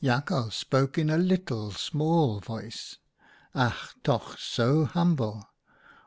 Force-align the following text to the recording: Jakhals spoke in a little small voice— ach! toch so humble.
Jakhals 0.03 0.55
spoke 0.55 0.97
in 0.97 1.11
a 1.11 1.17
little 1.19 1.69
small 1.69 2.39
voice— 2.39 2.97
ach! 3.55 3.93
toch 4.03 4.35
so 4.39 4.85
humble. 4.85 5.47